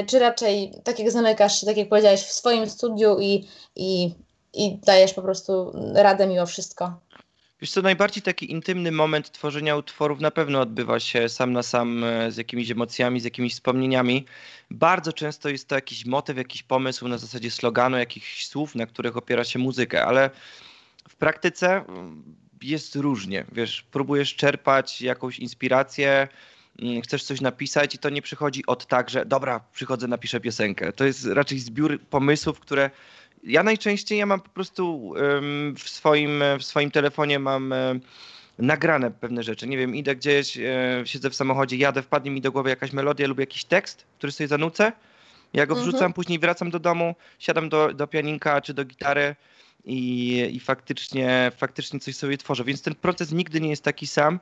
[0.07, 4.15] czy raczej tak jak zamykasz tak jak powiedziałeś, w swoim studiu i, i,
[4.53, 6.93] i dajesz po prostu radę mimo wszystko?
[7.61, 12.05] Wiesz co, najbardziej taki intymny moment tworzenia utworów na pewno odbywa się sam na sam
[12.05, 14.25] e, z jakimiś emocjami, z jakimiś wspomnieniami.
[14.71, 19.17] Bardzo często jest to jakiś motyw, jakiś pomysł na zasadzie sloganu, jakichś słów, na których
[19.17, 20.31] opiera się muzykę, ale
[21.09, 22.23] w praktyce mm,
[22.63, 23.45] jest różnie.
[23.53, 26.29] Wiesz, próbujesz czerpać jakąś inspirację,
[26.79, 30.93] mm, chcesz coś napisać i to nie przychodzi od tak, że dobra, przychodzę, napiszę piosenkę.
[30.93, 32.91] To jest raczej zbiór pomysłów, które
[33.47, 35.15] ja najczęściej ja mam po prostu
[35.79, 37.75] w swoim, w swoim telefonie mam
[38.59, 39.67] nagrane pewne rzeczy.
[39.67, 43.29] Nie wiem, idę gdzieś, e, siedzę w samochodzie, jadę, wpadnie mi do głowy jakaś melodia
[43.29, 44.93] lub jakiś tekst, który sobie zanucę.
[45.53, 45.91] Ja go mhm.
[45.91, 49.37] wrzucam, później wracam do domu, siadam do, do pianinka czy do gitary
[49.87, 52.65] i, i faktycznie, faktycznie coś sobie tworzę.
[52.65, 54.41] Więc ten proces nigdy nie jest taki sam.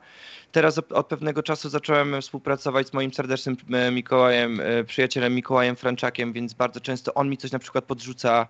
[0.51, 5.75] Teraz od, od pewnego czasu zacząłem współpracować z moim serdecznym e, Mikołajem, e, przyjacielem Mikołajem
[5.75, 8.47] Franczakiem, więc bardzo często on mi coś na przykład podrzuca,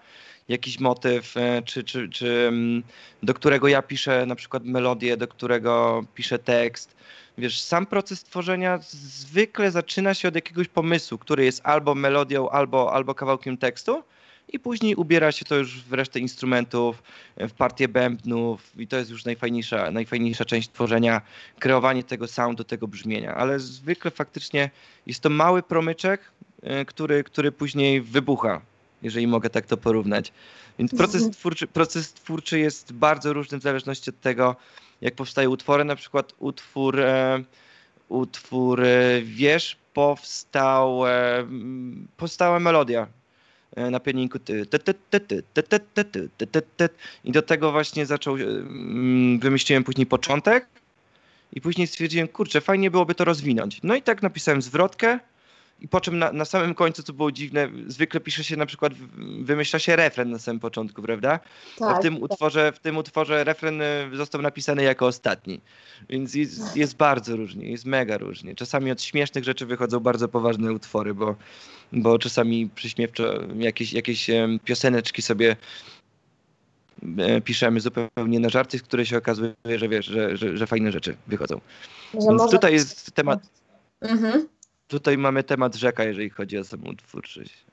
[0.47, 2.83] jakiś motyw, e, czy, czy, czy mm,
[3.23, 6.95] do którego ja piszę na przykład melodię, do którego piszę tekst.
[7.37, 12.93] Wiesz, sam proces tworzenia zwykle zaczyna się od jakiegoś pomysłu, który jest albo melodią, albo,
[12.93, 14.03] albo kawałkiem tekstu
[14.47, 17.03] i później ubiera się to już w resztę instrumentów,
[17.37, 21.21] w partię bębnów i to jest już najfajniejsza, najfajniejsza część tworzenia,
[21.59, 24.69] kreowanie tego soundu, tego brzmienia, ale zwykle faktycznie
[25.07, 26.31] jest to mały promyczek,
[26.61, 28.61] e, który, który później wybucha,
[29.01, 30.33] jeżeli mogę tak to porównać.
[30.79, 31.33] Więc proces mhm.
[31.33, 34.55] twórczy, proces twórczy jest bardzo różny w zależności od tego,
[35.01, 35.83] jak powstają utwory.
[35.83, 37.43] Na przykład utwór, e,
[38.09, 41.01] utwór e, Wiesz powstał,
[42.17, 43.07] powstała melodia
[43.75, 44.39] na pianinku
[47.23, 50.67] i do tego właśnie zaczął, mm, wymyśliłem później początek
[51.53, 53.79] i później stwierdziłem, kurczę, fajnie byłoby to rozwinąć.
[53.83, 55.19] No i tak napisałem zwrotkę
[55.79, 58.93] i po czym na, na samym końcu, co było dziwne, zwykle pisze się na przykład,
[59.41, 61.39] wymyśla się refren na samym początku, prawda?
[61.77, 62.23] Tak, A w tak, tym, tak.
[62.23, 65.61] utworze, w tym utworze refren e, został napisany jako ostatni.
[66.09, 68.55] Więc jest, jest bardzo różnie, jest mega różnie.
[68.55, 71.35] Czasami od śmiesznych rzeczy wychodzą bardzo poważne utwory, bo
[71.91, 73.23] bo czasami przyśmiewczo
[73.55, 74.27] jakieś, jakieś
[74.63, 75.55] pioseneczki sobie
[77.17, 80.91] e, piszemy zupełnie na żarty, z które się okazuje, że wiesz, że, że, że fajne
[80.91, 81.61] rzeczy wychodzą.
[82.13, 83.39] Że Więc tutaj jest temat.
[84.01, 84.47] Mhm.
[84.87, 87.65] Tutaj mamy temat rzeka, jeżeli chodzi o samą twórczość.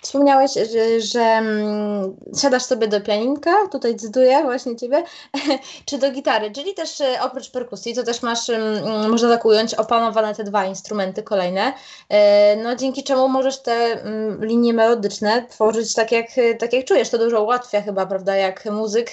[0.00, 5.04] Wspomniałeś, że, że mm, siadasz sobie do pianinka, tutaj cytuję właśnie ciebie,
[5.86, 9.74] czy do gitary, czyli też e, oprócz perkusji, to też masz, mm, można tak ująć,
[9.74, 11.72] opanowane te dwa instrumenty kolejne,
[12.08, 16.26] e, no dzięki czemu możesz te mm, linie melodyczne tworzyć tak jak,
[16.58, 19.10] tak jak czujesz, to dużo ułatwia chyba, prawda, jak muzyk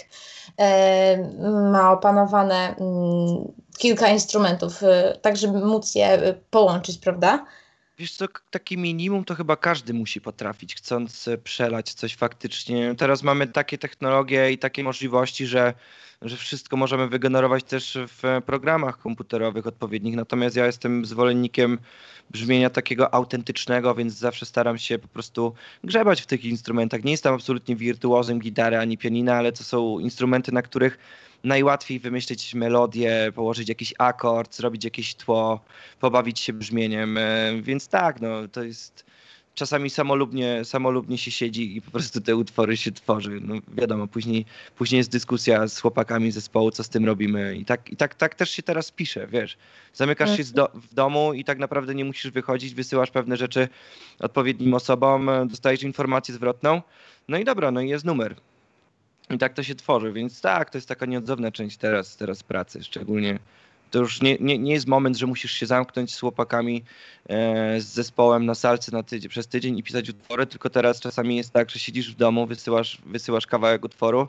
[0.57, 1.17] e,
[1.71, 2.75] ma opanowane
[3.77, 4.81] kilka instrumentów,
[5.21, 7.45] tak żeby móc je połączyć, prawda?
[7.99, 12.95] Wiesz co, takie minimum to chyba każdy musi potrafić, chcąc e, przelać coś faktycznie.
[12.97, 15.73] Teraz mamy takie technologie i takie możliwości, że,
[16.21, 20.15] że wszystko możemy wygenerować też w programach komputerowych odpowiednich.
[20.15, 21.79] Natomiast ja jestem zwolennikiem
[22.29, 27.03] brzmienia takiego autentycznego, więc zawsze staram się po prostu grzebać w tych instrumentach.
[27.03, 30.97] Nie jestem absolutnie wirtuozem gitary ani pianina, ale to są instrumenty, na których
[31.43, 35.59] najłatwiej wymyślić melodię, położyć jakiś akord, zrobić jakieś tło,
[35.99, 37.17] pobawić się brzmieniem.
[37.17, 39.05] E, więc tak, no to jest
[39.57, 43.39] czasami samolubnie, samolubnie się siedzi i po prostu te utwory się tworzy.
[43.41, 44.45] No wiadomo, później,
[44.75, 47.55] później jest dyskusja z chłopakami zespołu, co z tym robimy.
[47.55, 49.57] I tak, i tak, tak też się teraz pisze, wiesz.
[49.93, 53.67] Zamykasz się do, w domu i tak naprawdę nie musisz wychodzić, wysyłasz pewne rzeczy
[54.19, 56.81] odpowiednim osobom, dostajesz informację zwrotną.
[57.27, 58.35] No i dobra, no i jest numer.
[59.29, 62.83] I tak to się tworzy, więc tak, to jest taka nieodzowna część teraz, teraz pracy,
[62.83, 63.39] szczególnie
[63.91, 66.83] to już nie, nie, nie jest moment, że musisz się zamknąć z chłopakami,
[67.29, 71.35] e, z zespołem na salce na tydzień, przez tydzień i pisać utwory, tylko teraz czasami
[71.35, 74.27] jest tak, że siedzisz w domu, wysyłasz, wysyłasz kawałek utworu,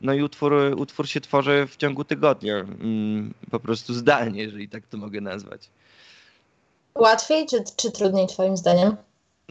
[0.00, 4.86] no i utwór, utwór się tworzy w ciągu tygodnia, mm, po prostu zdalnie, jeżeli tak
[4.86, 5.70] to mogę nazwać.
[6.94, 8.96] Łatwiej czy, czy trudniej twoim zdaniem?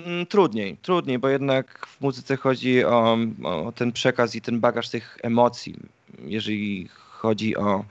[0.06, 4.90] Mm, trudniej, trudniej, bo jednak w muzyce chodzi o, o, ten przekaz i ten bagaż
[4.90, 5.76] tych emocji.
[6.26, 7.86] Jeżeli chodzi o.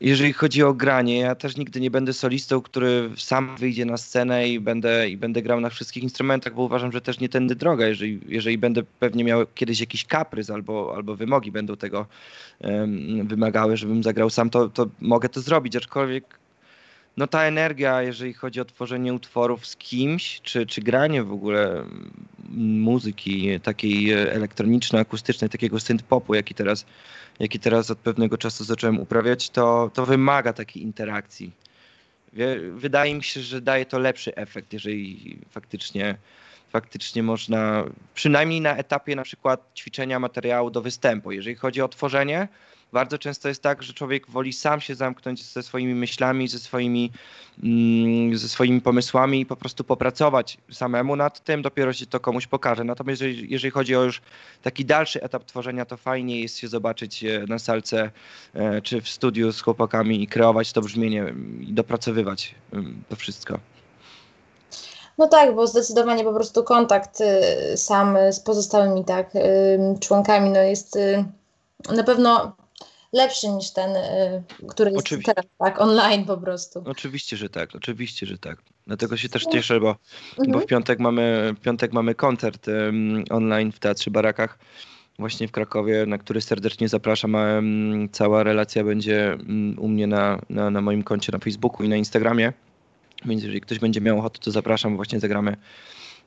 [0.00, 4.48] Jeżeli chodzi o granie, ja też nigdy nie będę solistą, który sam wyjdzie na scenę
[4.48, 7.86] i będę, i będę grał na wszystkich instrumentach, bo uważam, że też nie tędy droga.
[7.86, 12.06] Jeżeli, jeżeli będę pewnie miał kiedyś jakiś kaprys albo, albo wymogi będą tego
[12.60, 16.38] um, wymagały, żebym zagrał sam, to, to mogę to zrobić, aczkolwiek
[17.18, 21.70] no ta energia, jeżeli chodzi o tworzenie utworów z kimś, czy, czy granie w ogóle
[21.70, 22.12] mm,
[22.80, 26.86] muzyki takiej elektronicznej, akustycznej, takiego synth-popu, jaki teraz,
[27.40, 31.50] jaki teraz od pewnego czasu zacząłem uprawiać, to, to wymaga takiej interakcji.
[32.72, 36.16] Wydaje mi się, że daje to lepszy efekt, jeżeli faktycznie,
[36.70, 42.48] faktycznie można, przynajmniej na etapie na przykład ćwiczenia materiału do występu, jeżeli chodzi o tworzenie,
[42.92, 47.12] bardzo często jest tak, że człowiek woli sam się zamknąć ze swoimi myślami, ze swoimi,
[47.62, 52.46] mm, ze swoimi pomysłami i po prostu popracować samemu nad tym, dopiero się to komuś
[52.46, 52.84] pokaże.
[52.84, 54.20] Natomiast jeżeli, jeżeli chodzi o już
[54.62, 58.10] taki dalszy etap tworzenia, to fajnie jest się zobaczyć e, na salce
[58.54, 62.54] e, czy w studiu z chłopakami i kreować to brzmienie i dopracowywać
[63.08, 63.58] to wszystko.
[65.18, 69.30] No tak, bo zdecydowanie po prostu kontakt y, sam z pozostałymi tak
[70.00, 71.24] członkami no jest y,
[71.94, 72.56] na pewno
[73.12, 73.90] lepszy niż ten,
[74.68, 75.34] który jest oczywiście.
[75.34, 76.82] teraz tak online po prostu.
[76.86, 78.62] Oczywiście, że tak, oczywiście, że tak.
[78.86, 79.96] Dlatego się też cieszę, bo,
[80.30, 80.52] mhm.
[80.52, 84.58] bo w piątek mamy, w piątek mamy koncert um, online w Teatrze Barakach
[85.18, 87.36] właśnie w Krakowie, na który serdecznie zapraszam.
[88.12, 89.38] Cała relacja będzie
[89.78, 92.52] u mnie na, na, na moim koncie na Facebooku i na Instagramie.
[93.24, 94.96] Więc jeżeli ktoś będzie miał ochotę, to zapraszam.
[94.96, 95.56] Właśnie zagramy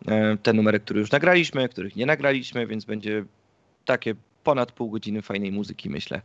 [0.08, 3.26] e, te numery, które już nagraliśmy, których nie nagraliśmy, więc będzie
[3.86, 6.22] takie ponad pół godziny fajnej muzyki, myślę.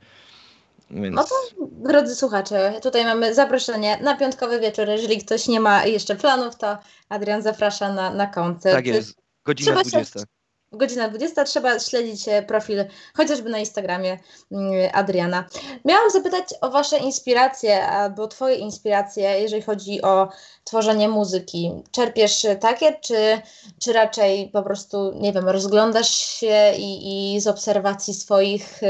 [0.90, 1.16] Więc...
[1.16, 4.88] No to, drodzy słuchacze, tutaj mamy zaproszenie na piątkowy wieczór.
[4.88, 8.76] Jeżeli ktoś nie ma jeszcze planów, to Adrian zaprasza na, na koncert.
[8.76, 10.20] Tak jest, godzina Trzeba 20.
[10.20, 10.26] Się
[10.72, 11.44] godzina 20.
[11.44, 14.18] Trzeba śledzić e, profil chociażby na Instagramie
[14.52, 15.44] mm, Adriana.
[15.84, 20.28] Miałam zapytać o Wasze inspiracje, albo Twoje inspiracje, jeżeli chodzi o
[20.64, 21.72] tworzenie muzyki.
[21.90, 23.40] Czerpiesz takie, czy,
[23.82, 28.80] czy raczej po prostu, nie wiem, rozglądasz się i, i z obserwacji swoich.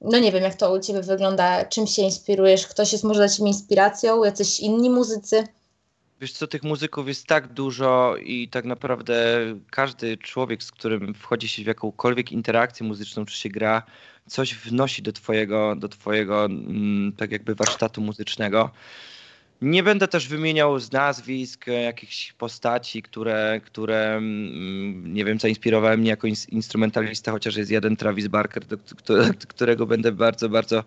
[0.00, 2.66] No nie wiem, jak to u Ciebie wygląda, czym się inspirujesz?
[2.66, 5.44] Ktoś jest może dla Ciebie inspiracją, jacyś inni muzycy?
[6.20, 9.36] Wiesz co, tych muzyków jest tak dużo i tak naprawdę
[9.70, 13.82] każdy człowiek, z którym wchodzi się w jakąkolwiek interakcję muzyczną, czy się gra,
[14.26, 18.70] coś wnosi do twojego, do twojego mm, tak jakby warsztatu muzycznego.
[19.62, 25.96] Nie będę też wymieniał z nazwisk e, jakichś postaci, które, które mm, nie wiem, zainspirowały
[25.96, 28.76] mnie jako instrumentalista, chociaż jest jeden Travis Barker, do,
[29.48, 30.84] którego będę bardzo, bardzo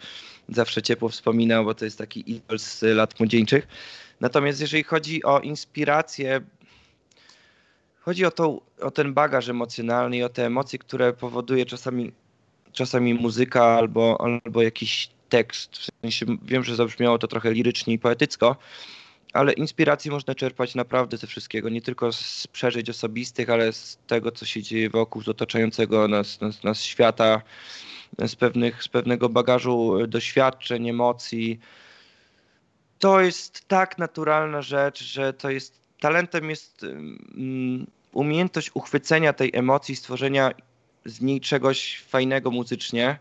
[0.50, 3.68] zawsze ciepło wspominał, bo to jest taki idol z lat młodzieńczych.
[4.22, 6.42] Natomiast jeżeli chodzi o inspirację,
[8.02, 12.12] chodzi o, to, o ten bagaż emocjonalny i o te emocje, które powoduje czasami,
[12.72, 15.78] czasami muzyka albo, albo jakiś tekst.
[15.78, 18.56] W sensie wiem, że zabrzmiało to trochę lirycznie i poetycko,
[19.34, 24.32] ale inspiracji można czerpać naprawdę ze wszystkiego, nie tylko z przeżyć osobistych, ale z tego,
[24.32, 27.42] co się dzieje wokół, z otaczającego nas, nas, nas świata,
[28.20, 31.60] z, pewnych, z pewnego bagażu doświadczeń, emocji,
[33.00, 39.96] to jest tak naturalna rzecz, że to jest talentem jest um, umiejętność uchwycenia tej emocji,
[39.96, 40.52] stworzenia
[41.06, 43.20] z niej czegoś fajnego muzycznie.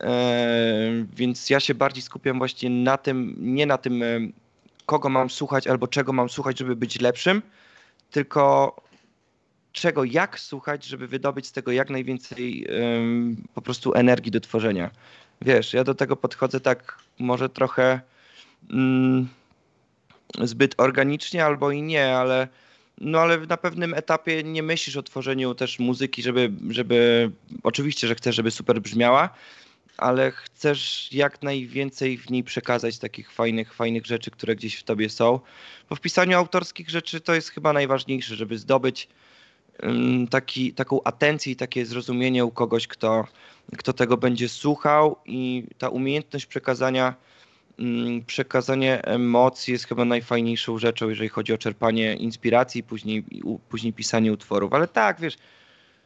[0.00, 4.02] E, więc ja się bardziej skupiam właśnie na tym, nie na tym,
[4.86, 7.42] kogo mam słuchać albo czego mam słuchać, żeby być lepszym,
[8.10, 8.76] tylko
[9.72, 12.66] czego, jak słuchać, żeby wydobyć z tego jak najwięcej
[13.54, 14.90] po prostu energii do tworzenia.
[15.42, 18.00] Wiesz, ja do tego podchodzę tak może trochę
[18.70, 19.28] mm,
[20.40, 22.48] zbyt organicznie albo i nie, ale
[23.00, 27.30] no ale na pewnym etapie nie myślisz o tworzeniu też muzyki, żeby, żeby
[27.62, 29.28] oczywiście, że chcesz, żeby super brzmiała,
[29.96, 35.10] ale chcesz jak najwięcej w niej przekazać takich fajnych, fajnych rzeczy, które gdzieś w tobie
[35.10, 35.40] są.
[35.90, 39.08] Bo w pisaniu autorskich rzeczy to jest chyba najważniejsze, żeby zdobyć
[39.82, 43.24] um, taki, taką atencję i takie zrozumienie u kogoś, kto,
[43.78, 47.14] kto tego będzie słuchał i ta umiejętność przekazania
[47.78, 53.24] Mm, przekazanie emocji jest chyba najfajniejszą rzeczą, jeżeli chodzi o czerpanie inspiracji, później,
[53.68, 54.72] później pisanie utworów.
[54.72, 55.36] Ale tak, wiesz,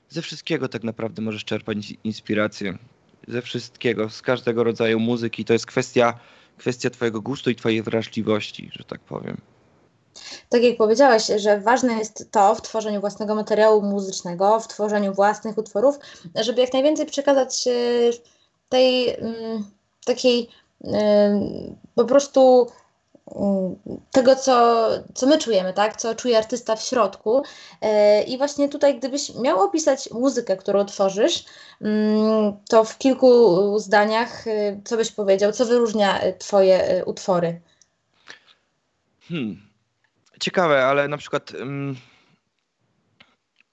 [0.09, 2.79] ze wszystkiego tak naprawdę możesz czerpać inspirację.
[3.28, 5.44] Ze wszystkiego, z każdego rodzaju muzyki.
[5.44, 6.18] To jest kwestia,
[6.56, 9.40] kwestia Twojego gustu i Twojej wrażliwości, że tak powiem.
[10.48, 15.58] Tak jak powiedziałeś, że ważne jest to w tworzeniu własnego materiału muzycznego, w tworzeniu własnych
[15.58, 15.98] utworów,
[16.34, 17.70] żeby jak najwięcej przekazać e,
[18.68, 19.64] tej mm,
[20.04, 20.48] takiej
[21.94, 22.66] po prostu
[24.10, 25.96] tego, co, co my czujemy, tak?
[25.96, 27.42] co czuje artysta w środku.
[27.80, 31.44] E, I właśnie tutaj, gdybyś miał opisać muzykę, którą tworzysz,
[32.68, 37.60] to w kilku zdaniach, y, co byś powiedział, co wyróżnia y, Twoje utwory?
[39.28, 39.62] Hmm.
[40.40, 41.52] Ciekawe, ale na przykład.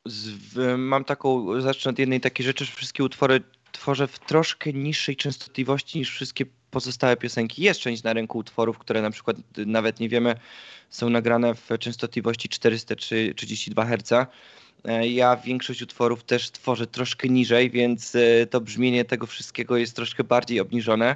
[0.05, 3.43] z, w, mam taką, zacznę od jednej takiej rzeczy, że wszystkie utwory
[3.85, 7.63] tworzę w troszkę niższej częstotliwości niż wszystkie pozostałe piosenki.
[7.63, 10.35] Jest część na rynku utworów, które na przykład nawet nie wiemy,
[10.89, 14.27] są nagrane w częstotliwości 432 Hz.
[14.85, 19.95] E, ja większość utworów też tworzę troszkę niżej, więc e, to brzmienie tego wszystkiego jest
[19.95, 21.15] troszkę bardziej obniżone.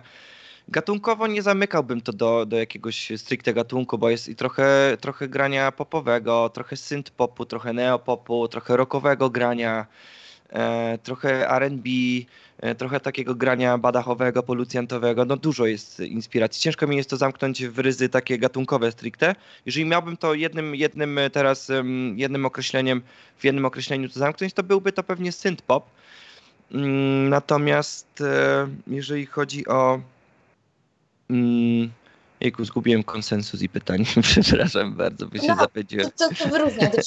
[0.68, 5.72] Gatunkowo nie zamykałbym to do, do jakiegoś stricte gatunku, bo jest i trochę, trochę grania
[5.72, 9.88] popowego, trochę synth popu, trochę neopopu, trochę rockowego grania.
[10.50, 11.86] E, trochę RB,
[12.78, 15.26] trochę takiego grania badachowego, polucjantowego.
[15.26, 16.62] No dużo jest inspiracji.
[16.62, 19.36] Ciężko mi jest to zamknąć w ryzy takie gatunkowe stricte.
[19.66, 21.72] Jeżeli miałbym to jednym, jednym teraz,
[22.16, 23.02] jednym określeniem,
[23.38, 25.90] w jednym określeniu to zamknąć, to byłby to pewnie synth pop.
[26.72, 30.00] Mm, natomiast e, jeżeli chodzi o
[31.30, 31.92] mm,
[32.40, 34.06] Jejku, zgubiłem konsensus i pytanie.
[34.22, 36.10] Przepraszam bardzo, by się no, zapędziłem.
[36.16, 36.90] Co to wyróżnia?
[36.90, 36.98] To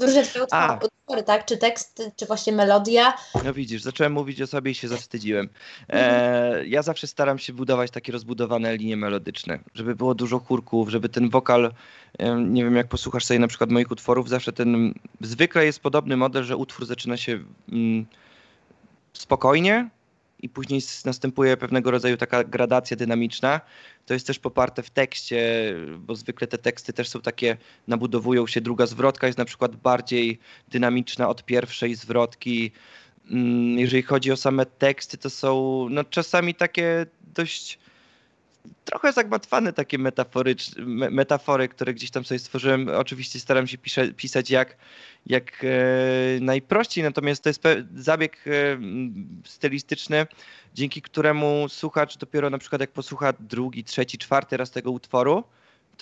[0.00, 1.44] wyróżnia twoje utwory, tak?
[1.44, 3.14] Czy tekst, czy właśnie melodia?
[3.44, 5.48] No widzisz, zacząłem mówić o sobie i się zawstydziłem.
[5.88, 11.08] E, ja zawsze staram się budować takie rozbudowane linie melodyczne, żeby było dużo chórków, żeby
[11.08, 11.72] ten wokal,
[12.38, 16.44] nie wiem jak posłuchasz sobie na przykład moich utworów, zawsze ten, zwykle jest podobny model,
[16.44, 18.06] że utwór zaczyna się mm,
[19.12, 19.90] spokojnie,
[20.42, 23.60] i później następuje pewnego rodzaju taka gradacja dynamiczna.
[24.06, 27.56] To jest też poparte w tekście, bo zwykle te teksty też są takie,
[27.88, 28.60] nabudowują się.
[28.60, 32.72] Druga zwrotka jest na przykład bardziej dynamiczna od pierwszej zwrotki.
[33.30, 37.78] Mm, jeżeli chodzi o same teksty, to są no, czasami takie dość
[38.84, 42.88] trochę zagmatwane takie metaforyczne, metafory, które gdzieś tam sobie stworzyłem.
[42.88, 44.76] Oczywiście staram się pisze, pisać jak,
[45.26, 47.62] jak e, najprościej, natomiast to jest
[47.94, 48.50] zabieg e,
[49.44, 50.26] stylistyczny,
[50.74, 55.44] dzięki któremu słuchacz dopiero na przykład jak posłucha drugi, trzeci, czwarty raz tego utworu,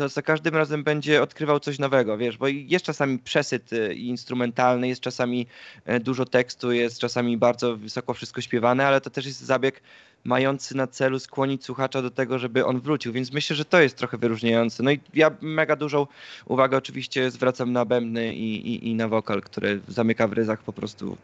[0.01, 4.89] to za każdym razem będzie odkrywał coś nowego, wiesz, bo jest czasami przesyt e, instrumentalny,
[4.89, 5.47] jest czasami
[5.85, 9.83] e, dużo tekstu, jest czasami bardzo wysoko wszystko śpiewane, ale to też jest zabieg
[10.25, 13.97] mający na celu skłonić słuchacza do tego, żeby on wrócił, więc myślę, że to jest
[13.97, 14.83] trochę wyróżniające.
[14.83, 16.07] No i ja mega dużą
[16.47, 20.73] uwagę oczywiście zwracam na bębny i, i, i na wokal, który zamyka w ryzach po
[20.73, 21.17] prostu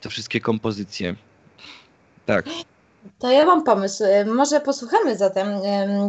[0.00, 1.14] te wszystkie kompozycje.
[2.26, 2.46] Tak.
[3.18, 4.04] To ja mam pomysł.
[4.26, 5.48] Może posłuchamy zatem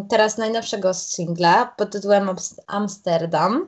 [0.09, 2.29] teraz najnowszego singla pod tytułem
[2.67, 3.67] Amsterdam.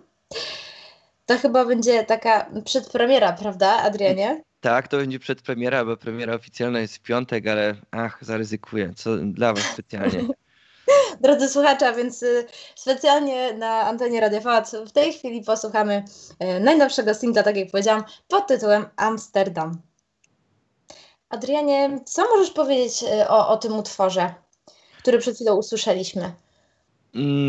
[1.26, 4.42] To chyba będzie taka przedpremiera, prawda, Adrianie?
[4.62, 8.94] Tak, to będzie przedpremiera, bo premiera oficjalna jest w piątek, ale ach, zaryzykuję.
[8.96, 10.28] Co dla Was specjalnie.
[11.22, 16.04] Drodzy słuchacze, więc y, specjalnie na antenie Radio Fac w tej chwili posłuchamy
[16.58, 19.82] y, najnowszego singla, tak jak powiedziałam, pod tytułem Amsterdam.
[21.30, 24.34] Adrianie, co możesz powiedzieć y, o, o tym utworze,
[25.00, 26.32] który przed chwilą usłyszeliśmy?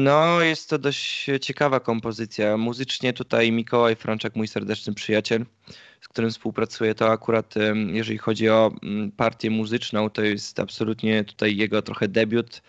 [0.04, 2.56] No, jest to dość ciekawa kompozycja.
[2.56, 5.46] Muzycznie tutaj Mikołaj Frączek, mój serdeczny przyjaciel,
[6.00, 7.54] z którym współpracuję, to akurat
[7.86, 12.62] jeżeli chodzi o mm, partię muzyczną, to jest absolutnie tutaj jego trochę debiut,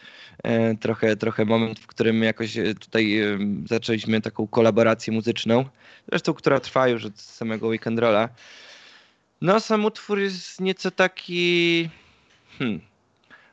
[0.44, 3.22] e, trochę, trochę moment, w którym jakoś e, tutaj
[3.66, 5.66] zaczęliśmy taką kolaborację muzyczną,
[6.10, 8.30] zresztą która trwa już od samego Weekend Rolla.
[9.42, 11.90] No, sam utwór jest nieco taki.
[12.60, 12.80] Hmm.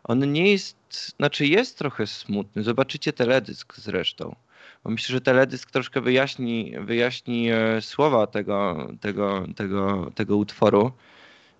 [0.04, 0.76] On nie jest.
[1.16, 2.62] Znaczy, jest trochę smutny.
[2.62, 4.36] Zobaczycie teledysk zresztą.
[4.84, 10.92] Bo myślę, że teledysk troszkę wyjaśni, wyjaśni e, słowa tego, tego, tego, tego utworu.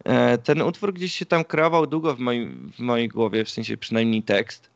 [0.05, 3.77] E, ten utwór gdzieś się tam kreował długo w, mojej, w mojej głowie, w sensie
[3.77, 4.71] przynajmniej tekst.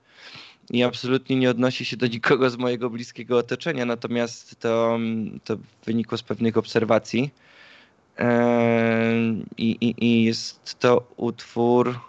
[0.70, 4.98] I absolutnie nie odnosi się do nikogo z mojego bliskiego otoczenia, natomiast to,
[5.44, 7.30] to wynikło z pewnych obserwacji.
[9.56, 12.00] I, i, I jest to utwór.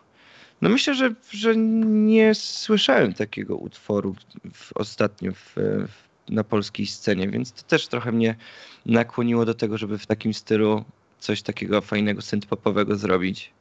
[0.62, 4.15] No myślę, że, że nie słyszałem takiego utworu
[4.54, 8.36] w, ostatnio w, w, na polskiej scenie, więc to też trochę mnie
[8.86, 10.84] nakłoniło do tego, żeby w takim stylu
[11.19, 13.52] coś takiego fajnego synth-popowego zrobić.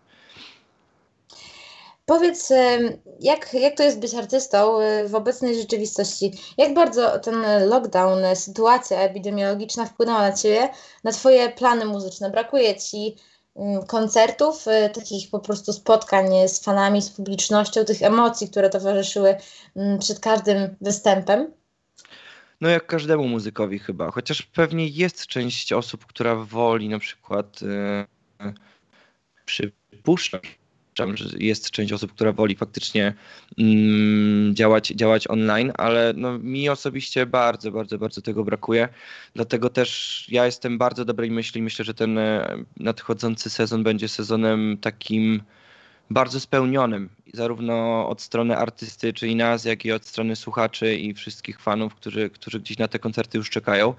[2.09, 2.53] Powiedz,
[3.21, 6.33] jak, jak to jest być artystą y, w obecnej rzeczywistości?
[6.59, 10.69] Jak bardzo ten lockdown, sytuacja epidemiologiczna wpłynęła na Ciebie,
[11.05, 12.31] na Twoje plany muzyczne?
[12.31, 13.17] Brakuje Ci
[13.57, 19.37] mm, koncertów, y, takich po prostu spotkań z fanami, z publicznością, tych emocji, które towarzyszyły
[19.77, 21.53] mm, przed każdym występem?
[22.61, 28.55] No jak każdemu muzykowi chyba, chociaż pewnie jest część osób, która woli na przykład yy,
[31.07, 33.15] przypuszczać że jest część osób, która woli faktycznie
[33.59, 38.89] mm, działać, działać online, ale no, mi osobiście bardzo, bardzo, bardzo tego brakuje.
[39.35, 41.63] Dlatego też ja jestem bardzo dobrej myśli.
[41.63, 45.43] Myślę, że ten e, nadchodzący sezon będzie sezonem takim
[46.11, 51.61] bardzo spełnionym, zarówno od strony artysty, czyli nas, jak i od strony słuchaczy i wszystkich
[51.61, 53.95] fanów, którzy, którzy gdzieś na te koncerty już czekają.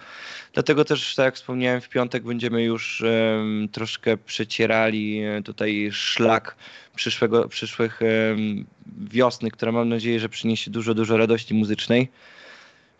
[0.54, 6.56] Dlatego też, tak jak wspomniałem, w piątek będziemy już um, troszkę przecierali e, tutaj szlak
[6.96, 8.66] przyszłego, przyszłych um,
[8.98, 12.10] wiosny, która mam nadzieję, że przyniesie dużo, dużo radości muzycznej.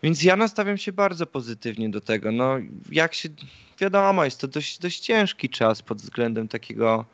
[0.02, 2.32] Więc ja nastawiam się bardzo pozytywnie do tego.
[2.32, 2.56] No,
[2.92, 3.28] jak się,
[3.78, 7.04] wiadomo, jest to dość, dość ciężki czas pod względem takiego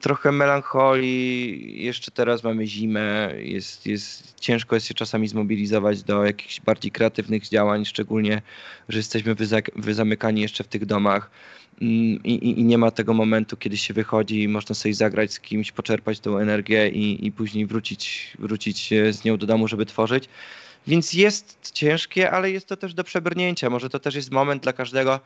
[0.00, 6.60] trochę melancholii, jeszcze teraz mamy zimę, jest, jest, ciężko jest się czasami zmobilizować do jakichś
[6.60, 8.42] bardziej kreatywnych działań, szczególnie,
[8.88, 11.30] że jesteśmy wyza wyzamykani jeszcze w tych domach
[11.82, 15.32] mm, i, i, i, nie ma tego momentu, kiedy się wychodzi i można sobie zagrać
[15.32, 19.86] z kimś, poczerpać tą energię i, i później wrócić, wrócić z nią do domu, żeby
[19.86, 20.28] tworzyć.
[20.86, 23.70] Więc jest ciężkie, ale jest to też do przebrnięcia.
[23.70, 25.20] Może to też jest moment dla każdego,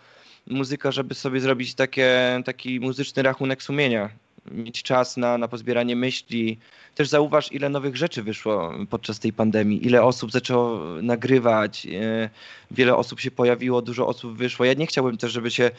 [0.46, 4.10] muzyka, żeby sobie zrobić takie, taki muzyczny rachunek sumienia.
[4.50, 6.58] mieć czas na, na pozbieranie myśli.
[6.94, 12.30] Też zauważ, ile nowych rzeczy wyszło podczas tej pandemii, ile osób zaczęło nagrywać, e,
[12.70, 14.64] wiele osób się pojawiło, dużo osób wyszło.
[14.64, 15.70] Ja nie chciałbym też, żeby się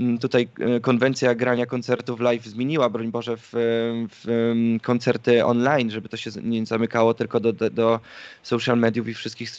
[0.00, 3.48] mm, tutaj e, konwencja grania koncertów live zmieniła, broń Boże, w,
[4.10, 8.00] w koncerty online, żeby to się nie zamykało tylko do, do, do
[8.42, 9.50] social mediów i wszystkich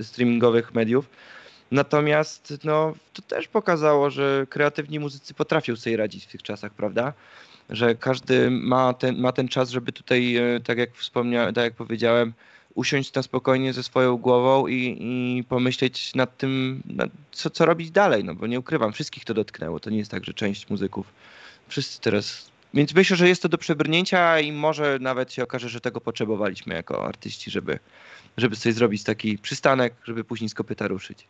[0.00, 1.10] streamingowych mediów
[1.70, 7.12] Natomiast no, to też pokazało, że kreatywni muzycy potrafią sobie radzić w tych czasach, prawda?
[7.70, 11.74] Że każdy ma ten, ma ten czas, żeby tutaj, e, tak jak wspomniałem, tak jak
[11.74, 12.32] powiedziałem,
[12.74, 17.90] usiąść na spokojnie ze swoją głową i, i pomyśleć nad tym, nad co, co robić
[17.90, 19.80] dalej, no bo nie ukrywam, wszystkich to dotknęło.
[19.80, 21.06] To nie jest tak, że część muzyków,
[21.68, 22.50] wszyscy teraz.
[22.74, 26.74] Więc myślę, że jest to do przebrnięcia i może nawet się okaże, że tego potrzebowaliśmy
[26.74, 27.78] jako artyści, żeby,
[28.36, 31.26] żeby sobie zrobić taki przystanek, żeby później z kopyta ruszyć.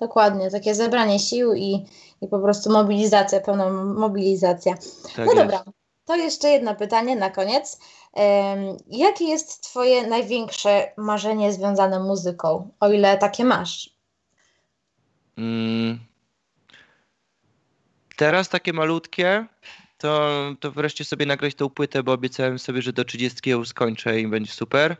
[0.00, 1.86] Dokładnie, takie zebranie sił i,
[2.20, 4.74] i po prostu mobilizacja, pełna mobilizacja.
[5.16, 5.64] Tak no dobra,
[6.04, 7.78] to jeszcze jedno pytanie na koniec.
[8.12, 13.90] Um, jakie jest Twoje największe marzenie związane z muzyką, o ile takie masz?
[15.38, 15.98] Mm.
[18.16, 19.46] Teraz takie malutkie,
[19.98, 24.20] to, to wreszcie sobie nagrać tą płytę, bo obiecałem sobie, że do 30 ją skończę
[24.20, 24.96] i będzie super.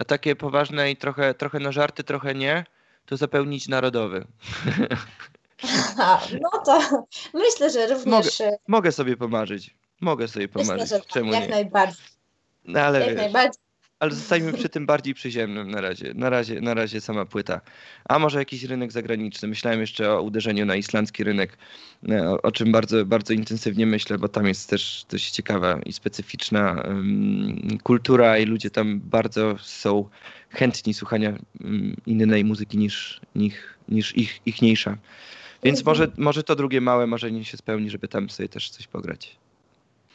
[0.00, 2.64] A takie poważne i trochę, trochę na żarty, trochę nie
[3.06, 4.26] to zapełnić narodowy.
[5.62, 8.06] Aha, no to myślę, że również.
[8.40, 9.76] Mogę, mogę sobie pomarzyć.
[10.00, 10.80] Mogę sobie pomarzyć.
[10.80, 11.48] Myślę, że Czemu jak nie?
[11.48, 12.04] najbardziej.
[12.64, 13.61] No, ale jak wiesz, najbardziej.
[14.02, 16.14] Ale zostańmy przy tym bardziej przyziemnym na razie.
[16.14, 17.60] Na razie, na razie sama płyta.
[18.04, 19.48] A może jakiś rynek zagraniczny.
[19.48, 21.58] Myślałem jeszcze o uderzeniu na islandzki rynek,
[22.08, 25.92] e, o, o czym bardzo, bardzo intensywnie myślę, bo tam jest też dość ciekawa i
[25.92, 30.08] specyficzna um, kultura i ludzie tam bardzo są
[30.50, 33.54] chętni słuchania um, innej muzyki niż, niż,
[33.88, 34.96] niż ich, ichniejsza.
[35.62, 35.96] Więc mhm.
[35.96, 39.41] może, może to drugie małe marzenie się spełni, żeby tam sobie też coś pograć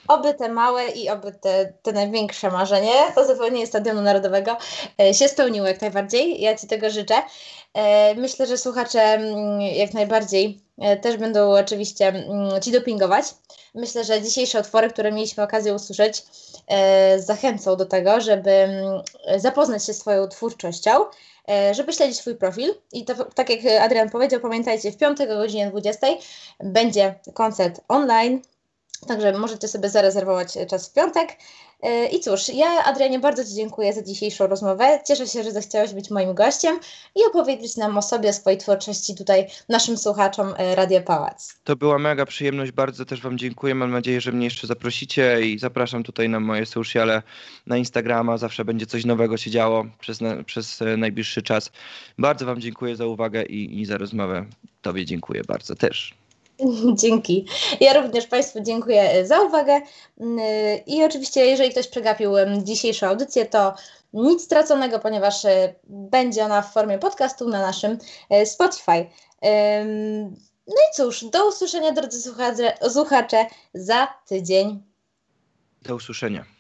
[0.08, 4.58] oby te małe i oby te, te największe marzenie, to zapełnienie Stadionu Narodowego
[5.02, 6.42] e, się spełniło jak najbardziej.
[6.42, 7.16] Ja Ci tego życzę.
[7.74, 13.26] E, myślę, że słuchacze mm, jak najbardziej e, też będą oczywiście mm, Ci dopingować.
[13.76, 16.24] Myślę, że dzisiejsze otwory, które mieliśmy okazję usłyszeć,
[17.18, 19.02] zachęcą do tego, żeby mm,
[19.38, 20.92] zapoznać się swoją twórczością,
[21.72, 22.74] żeby śledzić swój profil.
[22.94, 26.08] I to, tak jak Adrian powiedział, pamiętajcie, w piątek o godzinie 20
[26.60, 28.42] będzie koncert online
[29.08, 31.38] Także możecie sobie zarezerwować czas w piątek.
[31.82, 35.00] E, I cóż, ja Adrianie bardzo Ci dziękuję za dzisiejszą rozmowę.
[35.06, 36.80] Cieszę się, że zechciałeś być moim gościem
[37.16, 41.54] i opowiedzieć nam o sobie, swojej twórczości tutaj naszym słuchaczom e, Radia Pałac.
[41.64, 43.76] To była mega przyjemność, bardzo też Wam dziękuję.
[43.76, 47.24] Mam nadzieję, że mnie jeszcze zaprosicie i zapraszam tutaj na moje sociale,
[47.68, 48.38] na Instagrama.
[48.38, 51.72] Zawsze będzie coś nowego się działo przez, na, przez e, najbliższy czas.
[52.18, 54.46] Bardzo Wam dziękuję za uwagę i, i za rozmowę.
[54.82, 56.27] Tobie dziękuję bardzo też.
[57.02, 57.46] Dzięki.
[57.80, 59.82] Ja również Państwu dziękuję e, za uwagę.
[60.20, 62.32] Mm, e, I oczywiście, jeżeli ktoś przegapił
[62.64, 63.74] dzisiejszą audycję, to
[64.14, 67.98] nic straconego, ponieważ e, będzie ona w formie podcastu na naszym
[68.46, 69.06] Spotify.
[70.68, 72.34] No i cóż, do usłyszenia, drodzy
[72.90, 74.84] słuchacze, za tydzień.
[75.82, 76.57] Do usłyszenia.